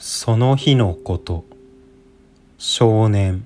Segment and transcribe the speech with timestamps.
[0.00, 1.44] その日のこと。
[2.56, 3.44] 少年。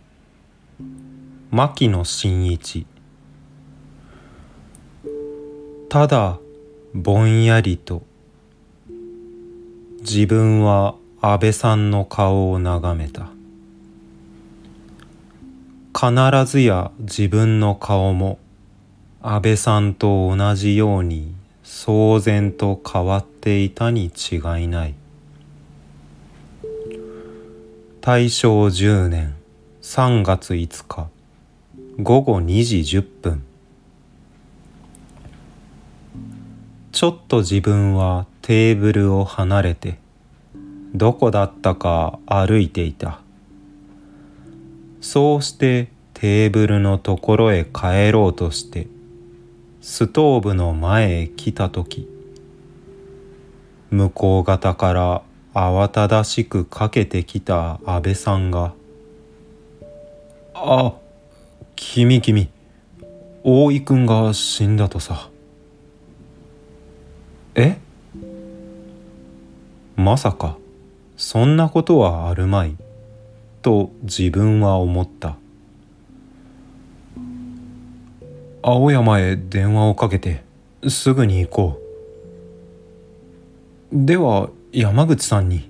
[1.50, 2.86] 牧野真一。
[5.88, 6.38] ただ
[6.92, 8.02] ぼんやりと。
[10.00, 13.30] 自分は安倍さんの顔を眺めた。
[15.98, 18.38] 必ずや自分の顔も
[19.22, 24.94] 安倍さんと同じように騒然と変わっていたに違いない。
[28.04, 29.36] 大正10年
[29.80, 31.08] 3月5日
[32.00, 33.44] 午後2時10分。
[36.90, 40.00] ちょっと自分はテーブルを離れて
[40.92, 43.20] どこだったか歩いていた。
[45.00, 48.88] そうしてテーブルのところへ帰ろうとして
[49.80, 52.08] ストーブの前へ来た時
[53.92, 55.22] 向こう方から
[55.54, 58.72] 慌ただしくかけてきた安倍さんが
[60.54, 60.94] 「あ
[61.76, 62.48] 君君
[63.44, 65.28] 大井君が死んだとさ」
[67.54, 67.76] え？
[69.96, 70.56] まさか
[71.16, 72.76] そんなことはあるまい
[73.60, 75.36] と自分は思った。
[78.64, 80.44] 青山へ電話をかけて
[80.88, 81.80] すぐに行こ
[83.92, 84.06] う。
[84.06, 85.68] では山口さんに。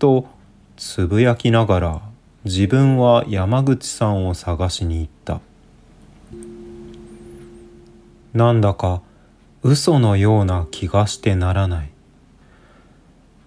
[0.00, 0.26] と
[0.76, 2.02] つぶやきながら
[2.44, 5.40] 自分は山口さんを探しに行った。
[8.34, 9.00] なんだか
[9.62, 11.90] 嘘のような気がしてならない。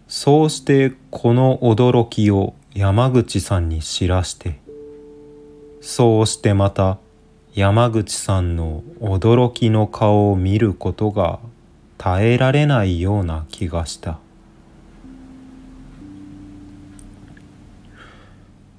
[0.07, 4.61] そうしてこの驚きを山口さんに知らして。
[5.81, 6.99] そうしてまた
[7.53, 11.39] 山口さんの驚きの顔を見ることが
[12.03, 14.17] 耐えられないような気がした。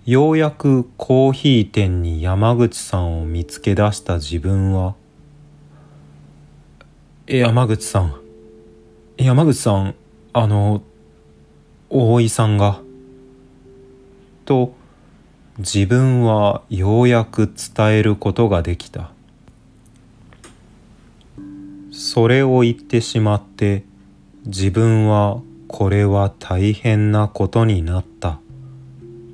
[0.05, 4.97] ようやくコーヒー店に山口さんを見つけ出した自分は
[7.29, 8.15] 「山口さん
[9.17, 9.95] 山口さん
[10.33, 10.83] あの
[11.91, 12.81] 大井さんが」
[14.45, 14.75] と
[15.59, 19.13] 自分はようやく伝えることができた。
[21.93, 23.85] それを言ってしまって
[24.47, 28.41] 自分はこれは大変なことになった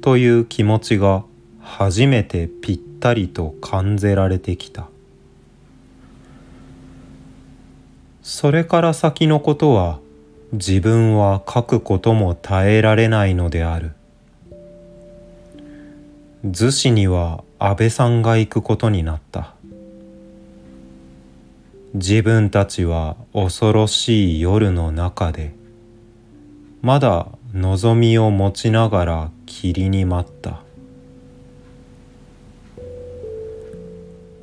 [0.01, 1.25] という気持ちが
[1.61, 4.89] 初めてぴったりと感じられてきた。
[8.23, 10.01] それから先のことは
[10.53, 13.93] 自分は書くことも耐えられないのである。
[16.45, 19.55] 逗子には安倍さんが行くことになった。
[21.95, 25.55] 自分たちは恐ろしい夜の中で
[26.83, 30.63] まだ望みを持ちながら霧に待った。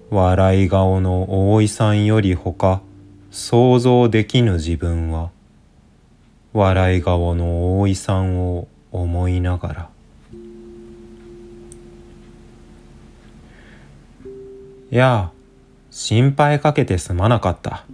[0.10, 2.82] 笑い顔の大井さんよりほか
[3.32, 5.30] 想像できぬ自分は
[6.54, 9.90] 笑い顔の大井さんを思いながら。
[14.90, 15.35] やあ、
[15.98, 17.86] 心配かけてすまなかった。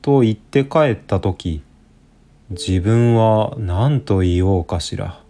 [0.00, 1.60] と言って帰った時、
[2.48, 5.20] 自分は何と言おうかしら。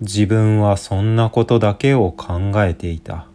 [0.00, 3.28] 自分はそんなことだけを考えていた。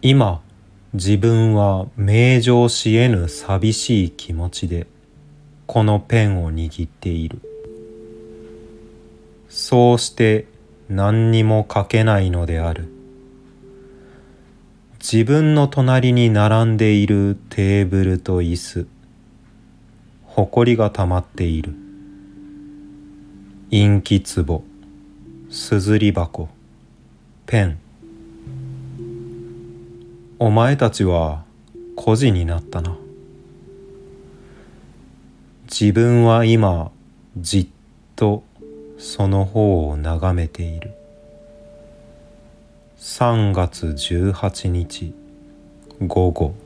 [0.00, 0.42] 今、
[0.94, 4.86] 自分は名状し得ぬ寂しい気持ちで、
[5.66, 7.42] このペンを握っている。
[9.58, 10.46] そうして
[10.90, 12.92] 何にも書けないのである。
[15.00, 18.86] 自分の隣に並んでいるテーブルと椅子
[20.24, 21.74] ほこりがたまっている。
[23.70, 24.62] 陰気壺
[25.48, 26.50] すずり箱
[27.46, 27.78] ペン。
[30.38, 31.44] お前たちは
[31.94, 32.94] 孤児になったな。
[35.64, 36.90] 自分は今
[37.38, 37.68] じっ
[38.16, 38.44] と
[38.98, 40.92] その方を眺めている。
[42.98, 45.14] 3月18日
[46.00, 46.65] 午後。